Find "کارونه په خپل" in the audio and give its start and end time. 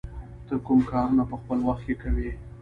0.91-1.57